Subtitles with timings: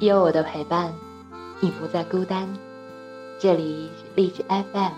[0.00, 0.94] 有我的陪伴，
[1.60, 2.48] 你不再孤单。
[3.38, 4.92] 这里是荔枝 FM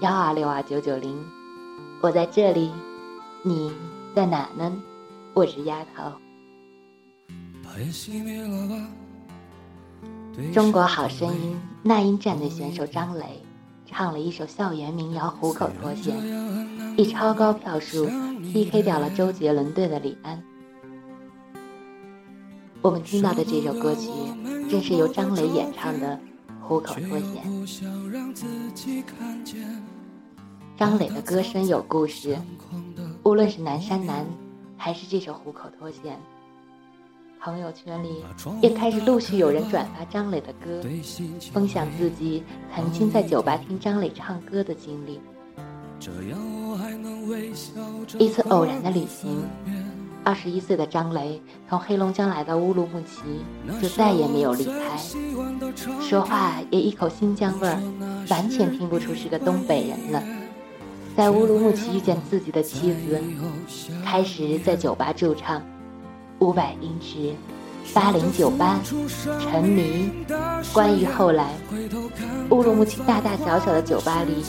[0.00, 1.16] 幺二六二九九零，
[2.00, 2.72] 我在这里，
[3.44, 3.70] 你
[4.12, 4.72] 在哪呢？
[5.34, 6.10] 我是丫头。
[10.52, 13.40] 中国好声音那英战队选手张磊
[13.86, 16.12] 唱了一首校园民谣《虎口脱险》，
[16.96, 18.06] 以超高票数
[18.52, 20.42] PK 掉了周杰伦队的李安。
[22.84, 24.10] 我们听到的这首歌曲，
[24.68, 26.20] 正是由张磊演唱的
[26.62, 27.42] 《虎口脱险》。
[30.76, 32.36] 张磊的歌声有故事，
[33.22, 34.26] 无论是南山南，
[34.76, 36.14] 还是这首《虎口脱险》。
[37.42, 38.22] 朋友圈里
[38.60, 40.82] 也开始陆续有人转发张磊的歌，
[41.54, 42.44] 分享自己
[42.76, 45.18] 曾经在酒吧听张磊唱歌的经历。
[48.18, 49.42] 一次偶然的旅行，
[50.24, 53.44] 二十一岁的张雷从黑龙江来到乌鲁木齐，
[53.80, 54.72] 就再也没有离开。
[56.00, 57.78] 说话也一口新疆味儿，
[58.30, 60.22] 完全听不出是个东北人了。
[61.14, 63.22] 在乌鲁木齐遇见自己的妻子，
[64.02, 65.62] 开始在酒吧驻唱。
[66.38, 67.34] 五百英尺，
[67.92, 68.80] 八零九八，
[69.38, 70.10] 沉迷。
[70.72, 71.50] 关于后来，
[72.48, 74.42] 乌鲁木齐大大小小的酒吧里，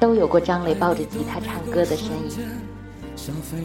[0.00, 2.48] 都有过张磊抱着吉他唱歌的身影。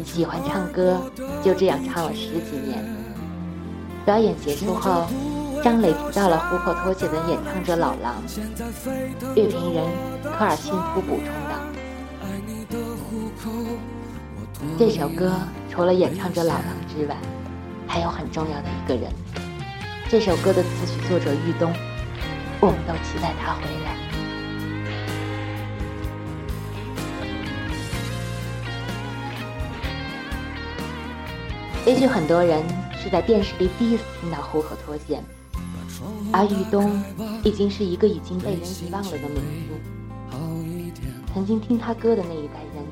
[0.03, 1.02] 喜欢唱歌，
[1.44, 2.86] 就这样唱了十几年。
[4.06, 5.08] 表演结束后，
[5.64, 8.22] 张磊提到了虎口脱险的演唱者老狼。
[9.36, 9.84] 乐评人
[10.23, 11.56] 科尔沁夫补充道
[14.78, 15.31] ：“这首歌
[15.69, 17.16] 除了演唱者老狼之外。”
[17.88, 19.09] 还有很重要的一个人，
[20.09, 21.72] 这首歌的词曲作者玉东，
[22.59, 24.05] 我们都期待他回来。
[31.86, 32.64] 也许很多人
[33.00, 35.23] 是在电视里第一次听到《虎口脱险》，
[36.33, 37.00] 而玉东
[37.44, 39.75] 已经是一个已经被人遗忘了的名字。
[41.31, 42.84] 曾经听他歌的那一代人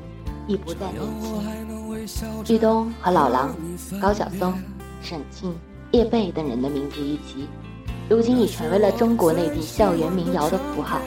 [0.46, 2.54] 已不再年轻。
[2.54, 3.56] 玉东和老狼、
[4.00, 4.54] 高晓松。
[5.02, 5.54] 沈庆、
[5.90, 7.46] 叶蓓等人的名字一起，
[8.08, 10.98] 如今已成为了中国内地校园民谣的符号。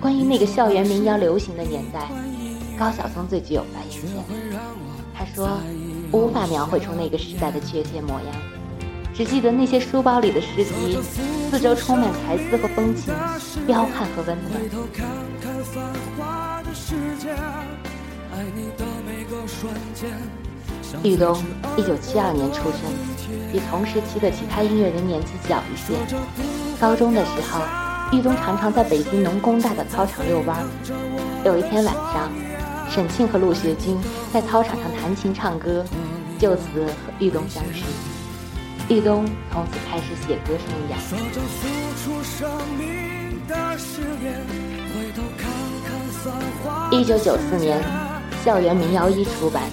[0.00, 2.08] 关于那个校园民谣流行的年代，
[2.78, 4.02] 高晓松最具有发言权。
[5.12, 5.58] 他说
[6.12, 8.34] ：“无法描绘出那个时代的确切模样，
[9.14, 10.98] 只记得那些书包里的诗集，
[11.50, 13.14] 四周充满才思和风情，
[13.66, 14.60] 彪悍和温暖。”
[21.04, 21.40] 玉东
[21.76, 22.80] 一九七二年出生，
[23.52, 25.94] 比同时期的其他音乐人年纪小一些。
[26.80, 27.62] 高中的时候，
[28.12, 30.58] 玉东常常在北京农工大的操场遛弯。
[31.44, 32.28] 有一天晚上，
[32.90, 33.96] 沈庆和陆学军
[34.32, 35.84] 在操场上弹琴唱歌，
[36.38, 36.90] 就此和
[37.20, 37.84] 玉东相识。
[38.88, 40.96] 玉东从此开始写歌生涯。
[46.90, 47.80] 一九九四年。
[48.42, 49.64] 校园民谣一出版，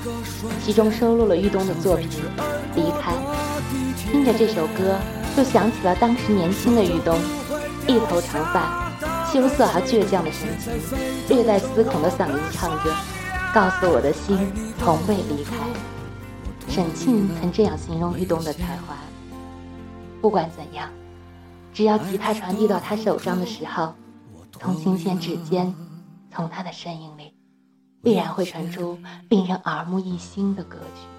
[0.61, 2.09] 其中收录了玉东的作品
[2.75, 3.13] 《离开》。
[4.11, 4.99] 听着这首歌，
[5.37, 7.17] 就想起了当时年轻的玉东，
[7.87, 8.86] 一头长发，
[9.31, 10.73] 羞涩而倔强的神情，
[11.29, 12.95] 略带思恐的嗓音唱着
[13.53, 14.37] ：“告诉我的心，
[14.79, 15.55] 从未离开。”
[16.69, 18.95] 沈庆曾这样形容玉东的才华：
[20.21, 20.89] 不管怎样，
[21.73, 23.93] 只要吉他传递到他手上的时候，
[24.59, 25.73] 从琴弦指尖，
[26.31, 27.33] 从他的身影里。
[28.03, 31.16] 必然会传出令人耳目一新的歌曲。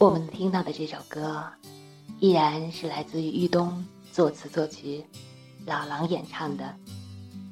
[0.00, 1.44] 我们听到的这首歌，
[2.20, 5.04] 依然是来自于玉东作词作曲，
[5.66, 6.64] 老狼演唱的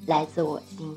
[0.07, 0.97] 《来自我心》。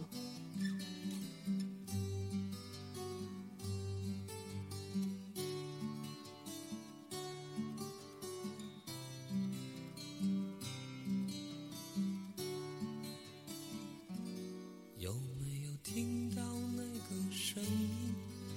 [15.00, 16.44] 有没有听到
[16.76, 17.90] 那个声音？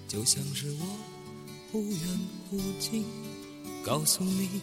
[0.07, 1.12] 就像是我，
[1.73, 1.99] 忽远
[2.51, 3.03] 忽近，
[3.83, 4.61] 告诉你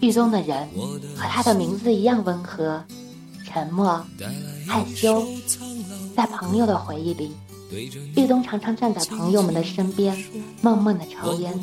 [0.00, 0.68] 狱中的人
[1.16, 2.80] 和他的名字一样温和、
[3.44, 4.06] 沉默、
[4.68, 5.26] 害羞。
[6.16, 7.32] 在朋友的回忆里，
[8.14, 10.16] 狱东常常站在朋友们的身边，
[10.62, 11.60] 闷闷的抽烟，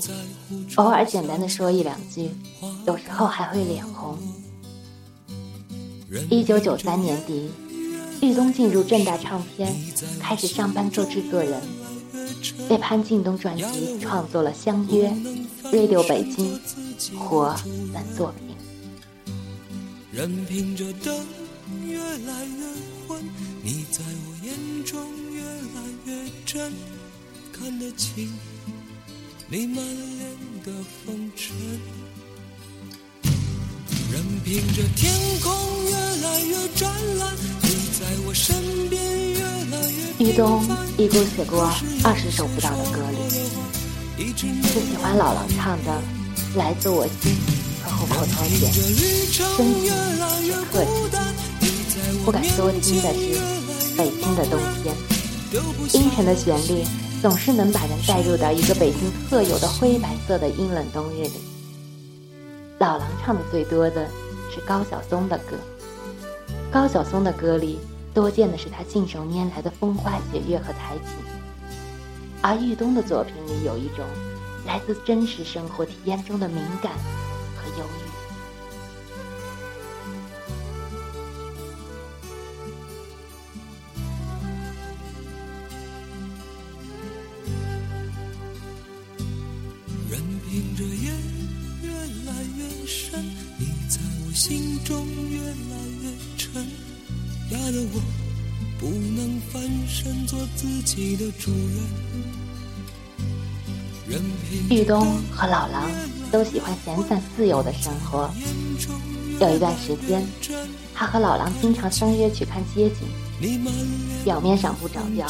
[0.75, 2.29] 偶尔简单的说一两句，
[2.85, 4.17] 有时候还会脸红。
[6.29, 7.50] 一九九三年底，
[8.21, 9.73] 狱东进入正大唱片，
[10.19, 11.61] 开始上班做制作人。
[12.69, 15.09] 为潘劲东专辑创作了《相约》
[15.71, 16.59] 《Radio 北京》
[17.18, 17.56] 《火》
[17.94, 18.56] 等作品。
[20.12, 21.15] 任凭着灯
[21.85, 22.65] 越来越
[23.07, 23.24] 昏，
[23.62, 25.00] 你在我眼中
[25.31, 26.74] 越来越真，
[27.51, 28.33] 看得清
[29.50, 30.35] 你满脸
[30.65, 30.71] 的
[31.06, 31.56] 风尘。
[34.12, 35.53] 任凭着天空
[35.85, 37.69] 越来越湛蓝，你
[38.00, 39.26] 在我身边
[40.19, 40.63] 玉东
[40.97, 41.71] 一共写过
[42.03, 45.91] 二十首不到的歌里，最喜欢老狼唱的
[46.57, 47.35] 《来自我心》
[47.85, 48.71] 和《虎口脱险》，
[49.55, 49.85] 深情
[50.41, 50.89] 却客气。
[52.25, 53.19] 不敢多听的是
[53.95, 54.95] 《北京的冬天》，
[55.95, 56.83] 阴沉的旋律
[57.21, 58.99] 总是能把人带入到一个北京
[59.29, 61.33] 特有的灰白色的阴冷冬日里。
[62.79, 64.07] 老狼唱的最多的
[64.51, 65.55] 是高晓松的歌，
[66.71, 67.77] 高晓松的歌里
[68.17, 71.13] 多见的是他信手拈来的风花雪月和才情，
[72.41, 74.03] 而玉东的作品里有一种
[74.65, 76.93] 来自真实生活体验中的敏感
[77.55, 77.99] 和忧郁。
[90.09, 90.19] 任
[90.49, 91.11] 凭着夜。
[91.83, 92.65] 越来越来越
[92.97, 93.23] 沉，
[97.69, 98.01] 我
[98.79, 101.51] 不能翻身做自己的主
[104.07, 104.23] 人。
[104.69, 105.91] 玉东和老狼
[106.31, 108.33] 都喜欢闲散自由的生活。
[109.41, 110.25] 有一段时间，
[110.93, 112.99] 他和老狼经常相约去看街景，
[114.23, 115.27] 表面上不着调，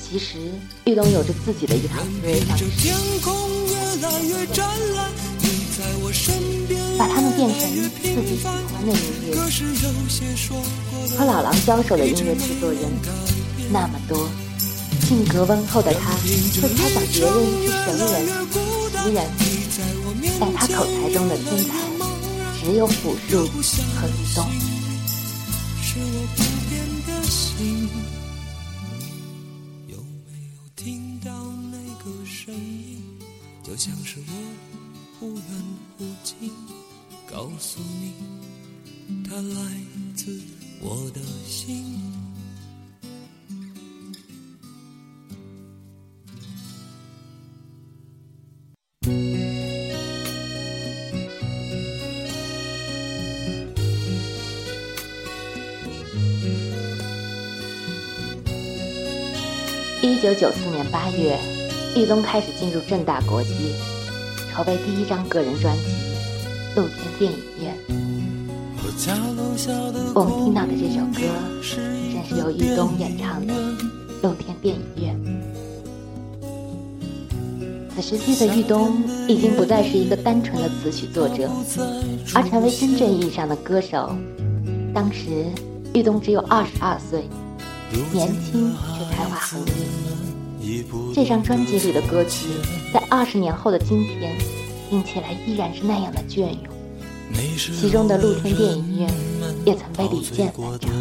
[0.00, 0.38] 其实
[0.86, 2.64] 玉东有着自己的一套思维方式。
[6.98, 7.60] 把他们变成
[8.02, 8.98] 自己喜欢的音
[9.28, 9.32] 乐。
[11.16, 12.80] 和老狼交手的音乐制作人
[13.70, 14.28] 那么多，
[15.02, 18.12] 性格温厚的他会猜想别人是神人、
[18.92, 19.18] 奇人，
[20.40, 21.70] 在他口才中的天才
[22.60, 24.46] 只有朴树和李东。
[33.64, 34.32] 就像是我
[35.18, 35.42] 忽远
[35.96, 36.50] 忽近，
[37.32, 38.12] 告诉你，
[39.26, 39.80] 它来
[40.14, 40.38] 自
[40.82, 41.98] 我的心。
[60.02, 61.38] 一九九四年八月，
[61.96, 63.74] 玉东开始进入正大国际。
[64.52, 65.82] 筹备第一张个人专辑
[66.74, 67.76] 《露天电影院》，
[70.14, 71.20] 我们听到的这首歌
[71.60, 73.52] 正是由玉东演唱的
[74.22, 75.14] 《露天电影院》。
[77.94, 81.50] 此时期的玉东已经不再是一个单纯的词曲作者，
[82.34, 84.16] 而成为真正意义上的歌手。
[84.94, 85.44] 当时，
[85.92, 87.28] 玉东只有二十二岁，
[88.10, 90.82] 年轻却才华横溢。
[91.14, 92.48] 这张专辑里的歌曲，
[92.94, 94.34] 在二十年后的今天，
[94.92, 96.58] 听起来依然是那样的隽永。
[97.80, 99.10] 其中的露天电影院，
[99.64, 100.92] 也曾被李健翻唱。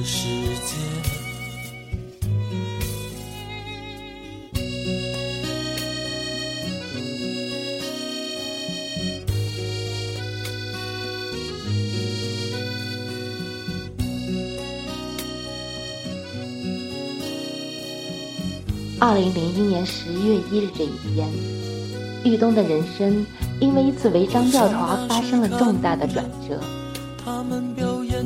[19.01, 21.27] 二零零一年十一月一日这一天，
[22.23, 23.25] 玉东的人生
[23.61, 26.59] 因为一次违章掉头而发生了重大的转折。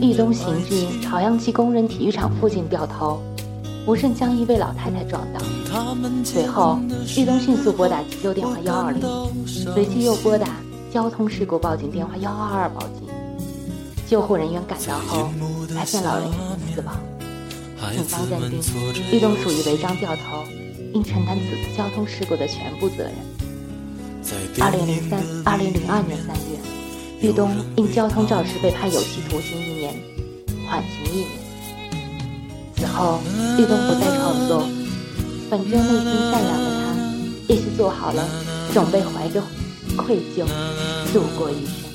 [0.02, 3.22] 玉东行至朝阳区工人体育场附近掉头，
[3.86, 5.42] 不慎将一位老太太撞倒。
[6.24, 6.80] 随后，
[7.18, 9.04] 玉东迅速拨打急救电话幺二零，
[9.46, 10.48] 随即又拨打
[10.90, 13.06] 交通事故报警电话幺二二报警。
[14.08, 15.30] 救护人员赶到后，
[15.76, 16.96] 发现老人已经死亡。
[17.92, 18.62] 警方认定
[19.12, 20.44] 玉东属于违章掉头。
[20.94, 23.14] 应承担此次交通事故的全部责任。
[24.60, 26.58] 二零零三、二零零二年三月，
[27.22, 29.94] 玉东因交通肇事被判有期徒刑一年，
[30.68, 31.30] 缓刑一年。
[32.76, 33.20] 此后，
[33.58, 34.68] 玉东不再创作，
[35.50, 38.28] 本着内心善良的他，也是做好了
[38.74, 39.44] 准备怀着
[39.96, 40.44] 愧疚
[41.14, 41.95] 度过一生。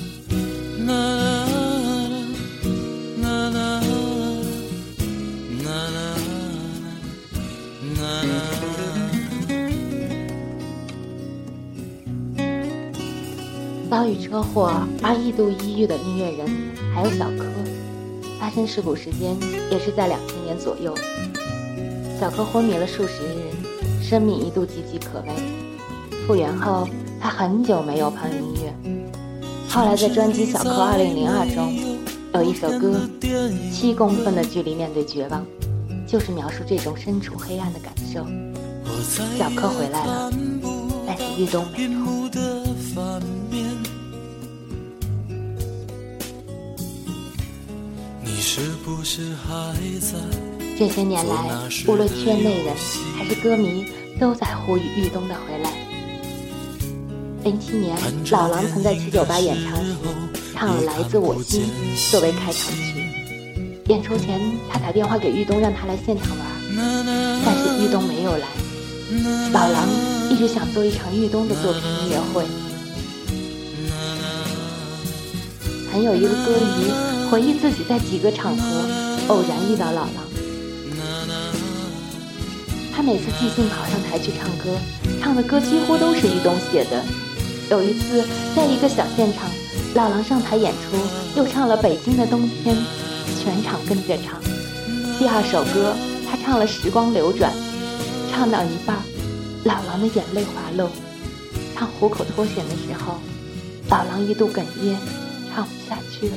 [13.91, 14.71] 遭遇车祸
[15.03, 16.47] 而一度抑郁的音乐人
[16.95, 17.43] 还有小柯，
[18.39, 19.35] 发生事故时间
[19.69, 20.95] 也是在两千年左右。
[22.17, 23.51] 小柯昏迷了数十日，
[24.01, 25.33] 生命一度岌岌可危。
[26.25, 26.87] 复原后，
[27.19, 28.73] 他很久没有碰音乐。
[29.67, 31.75] 后来在专辑《小柯2002》中，
[32.35, 33.01] 有一首歌
[33.73, 35.41] 《七公分的距离面对绝望》，
[36.07, 38.25] 就是描述这种身处黑暗的感受。
[39.37, 40.31] 小柯回来了，
[41.05, 43.40] 但是玉东没有。
[50.77, 52.75] 这些年来，无论圈内人
[53.15, 53.85] 还是歌迷，
[54.19, 55.71] 都在呼吁玉东的回来。
[57.45, 57.95] 零七年，
[58.31, 59.93] 老狼曾在七九八演唱时
[60.53, 61.63] 唱了《来自我心》
[62.11, 63.09] 作为开场曲。
[63.87, 66.45] 演出前，他打电话给玉东，让他来现场玩，
[67.45, 68.47] 但是玉东没有来。
[69.53, 69.87] 老狼
[70.29, 72.45] 一直想做一场玉东的作品音乐会。
[75.91, 76.91] 曾有一个歌迷
[77.31, 78.85] 回忆自己在几个场合
[79.29, 80.15] 偶然遇到老狼，
[82.93, 84.77] 他每次即兴跑上台去唱歌，
[85.21, 87.01] 唱的歌几乎都是玉东写的。
[87.69, 89.49] 有一次，在一个小现场，
[89.95, 90.97] 老狼上台演出，
[91.37, 92.75] 又唱了《北京的冬天》，
[93.41, 94.37] 全场跟着唱。
[95.17, 95.95] 第二首歌，
[96.29, 97.49] 他唱了《时光流转》，
[98.29, 98.97] 唱到一半，
[99.63, 100.89] 老狼的眼泪滑落。
[101.73, 103.21] 唱《虎口脱险》的时候，
[103.87, 104.97] 老狼一度哽咽，
[105.55, 106.35] 唱不下去了。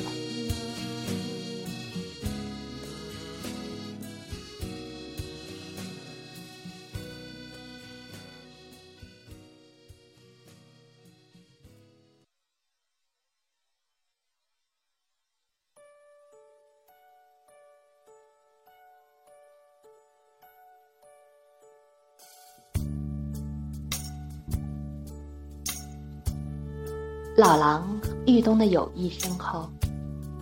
[27.37, 27.85] 老狼
[28.25, 29.69] 玉东的友谊深厚，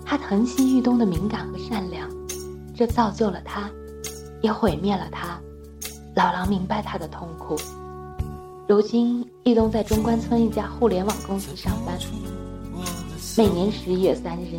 [0.06, 2.08] 他疼惜玉东的敏感和善良，
[2.76, 3.68] 这造就了他，
[4.44, 5.40] 也毁灭了他。
[6.16, 7.58] 老狼明白他的痛苦。
[8.68, 11.98] 如今，玉东在中关村一家互联网公司上班。
[13.36, 14.56] 每年十一月三日，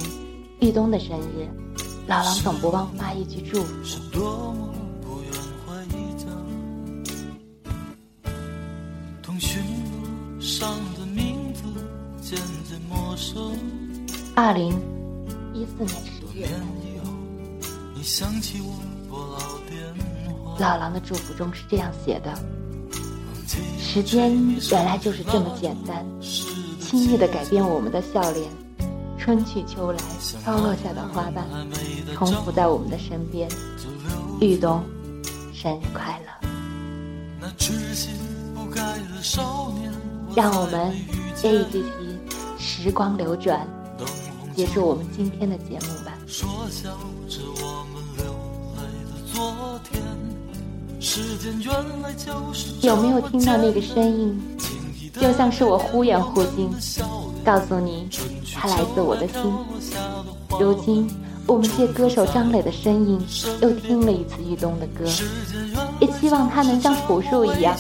[0.58, 1.46] 玉东的生日，
[2.08, 4.00] 老狼总不忘发一句祝福。
[9.22, 9.60] 同学
[14.34, 14.70] 二零
[15.52, 16.48] 一四年十月，
[20.58, 22.34] 老狼的祝福中是这样写的：
[23.78, 24.36] 时间
[24.72, 28.50] 原来就是这么简单，轻易的改变我们的笑脸。
[29.16, 29.98] 春去秋来，
[30.42, 31.46] 飘落下的花瓣，
[32.14, 33.48] 重复在我们的身边。
[34.40, 34.82] 玉东，
[35.52, 36.32] 生日快乐！
[40.34, 40.92] 让我们
[41.36, 42.13] 接一句题，
[42.66, 43.60] 时光流转。
[44.56, 46.14] 结束我们今天的节目吧。
[52.80, 54.42] 有没有听到那个声音？
[55.20, 56.70] 就像是我忽远忽近，
[57.44, 58.08] 告诉你，
[58.54, 59.42] 它来自我的心。
[60.58, 61.06] 如今，
[61.46, 63.20] 我们借歌手张磊的声音，
[63.60, 65.04] 又听了一次玉东的歌，
[66.00, 67.76] 也希望他能像朴树一样，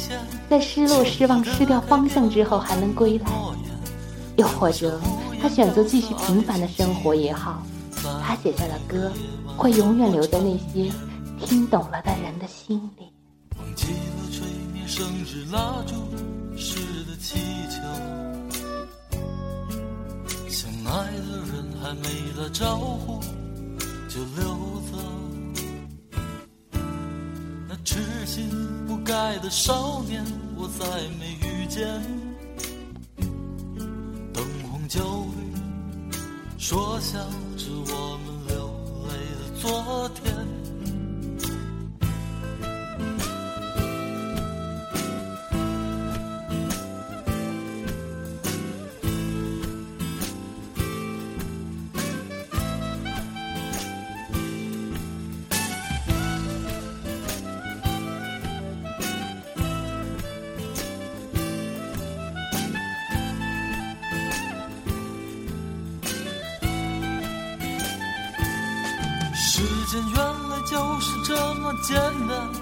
[0.50, 3.26] 在失落、失望、失掉方向之后还能归来，
[4.36, 5.00] 又或者。
[5.40, 7.62] 他选择继续平凡的生活也好，
[8.22, 9.12] 他写下的歌
[9.58, 10.90] 会永远留在那些
[11.44, 13.04] 听懂了的人的心里。
[13.58, 15.94] 忘记了吹灭生日蜡烛
[16.56, 17.36] 时的气
[17.68, 17.76] 球，
[20.48, 23.20] 相爱的人还没打招呼
[24.08, 24.46] 就溜
[24.90, 24.96] 走。
[27.68, 28.48] 那痴心
[28.88, 30.24] 不改的少年，
[30.56, 30.86] 我再
[31.18, 32.23] 没遇见。
[36.66, 37.18] 说笑
[37.58, 38.70] 着我们流
[39.06, 40.43] 泪的昨天。
[69.94, 71.94] 时间原来就是这么简
[72.26, 72.52] 单，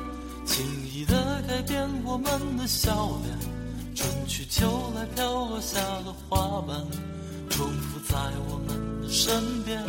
[0.44, 0.62] 轻
[0.92, 3.38] 易的改变我们的笑脸。
[3.94, 6.76] 春去秋来，飘落下的花瓣，
[7.48, 8.18] 重复在
[8.50, 9.82] 我们的身边。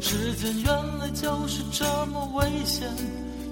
[0.00, 2.90] 时间原来就是这么危险，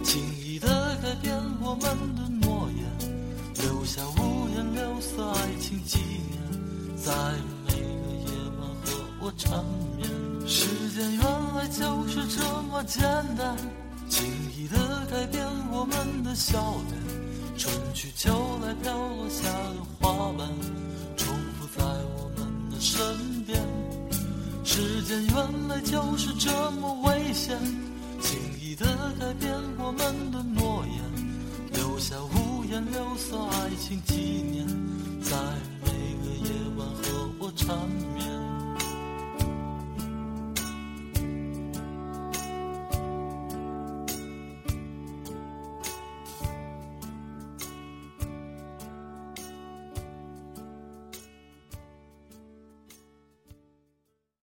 [0.03, 1.85] 轻易的改变我们
[2.17, 7.12] 的诺言，留下五颜六色爱情纪念，在
[7.65, 7.79] 每个
[8.27, 9.65] 夜晚和我缠
[9.97, 10.22] 绵。
[10.46, 13.02] 时间原来就是这么简
[13.37, 13.56] 单。
[14.08, 16.58] 轻易的改变我们的笑
[16.88, 20.49] 脸，春去秋来，飘落下的花瓣，
[21.16, 21.82] 重复在
[22.16, 23.58] 我们的身边。
[24.64, 27.58] 时间原来就是这么危险，
[28.20, 28.84] 轻易的
[29.18, 31.00] 改变我们的诺言，
[31.72, 34.66] 留下五颜六色爱情纪念，
[35.22, 35.37] 在
[35.84, 35.90] 每
[36.22, 37.76] 个夜晚和我缠
[38.14, 38.51] 绵。